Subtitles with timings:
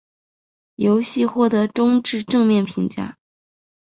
[0.77, 3.19] 游戏获得中至正面评价。